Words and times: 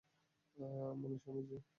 Munusamy- 0.99 1.41
জি? 1.49 1.57